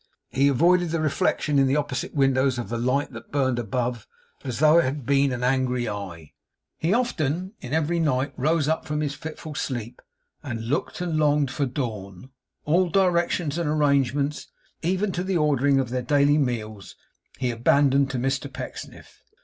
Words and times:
He 0.31 0.47
avoided 0.47 0.89
the 0.89 0.99
reflection 0.99 1.59
in 1.59 1.67
the 1.67 1.75
opposite 1.75 2.15
windows 2.15 2.57
of 2.57 2.69
the 2.69 2.79
light 2.79 3.11
that 3.11 3.31
burned 3.31 3.59
above, 3.59 4.07
as 4.43 4.57
though 4.57 4.79
it 4.79 4.83
had 4.83 5.05
been 5.05 5.31
an 5.31 5.43
angry 5.43 5.87
eye. 5.87 6.33
He 6.79 6.91
often, 6.91 7.53
in 7.61 7.71
every 7.71 7.99
night, 7.99 8.33
rose 8.35 8.67
up 8.67 8.87
from 8.87 9.01
his 9.01 9.13
fitful 9.13 9.53
sleep, 9.53 10.01
and 10.41 10.65
looked 10.69 11.01
and 11.01 11.17
longed 11.17 11.51
for 11.51 11.67
dawn; 11.67 12.31
all 12.65 12.89
directions 12.89 13.59
and 13.59 13.69
arrangements, 13.69 14.47
even 14.81 15.11
to 15.11 15.23
the 15.23 15.37
ordering 15.37 15.79
of 15.79 15.89
their 15.91 16.01
daily 16.01 16.39
meals, 16.39 16.95
he 17.37 17.51
abandoned 17.51 18.09
to 18.09 18.17
Mr 18.17 18.51
Pecksniff. 18.51 19.21